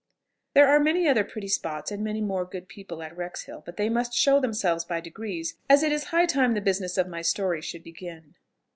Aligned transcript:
There 0.55 0.67
are 0.67 0.79
many 0.79 1.07
other 1.07 1.23
pretty 1.23 1.47
spots 1.47 1.91
and 1.91 2.03
many 2.03 2.21
more 2.21 2.43
good 2.43 2.67
people 2.67 3.03
at 3.03 3.15
Wrexhill; 3.15 3.61
but 3.67 3.77
they 3.77 3.87
must 3.87 4.15
show 4.15 4.39
themselves 4.39 4.83
by 4.83 4.99
degrees, 4.99 5.59
as 5.69 5.83
it 5.83 5.91
is 5.91 6.05
high 6.05 6.25
time 6.25 6.55
the 6.55 6.59
business 6.59 6.97
of 6.97 7.07
my 7.07 7.21
story 7.21 7.61
should 7.61 7.83
begin. 7.83 8.33